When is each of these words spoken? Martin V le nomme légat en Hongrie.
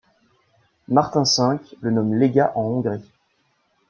Martin 0.87 1.21
V 1.37 1.59
le 1.81 1.91
nomme 1.91 2.15
légat 2.15 2.53
en 2.55 2.63
Hongrie. 2.63 3.07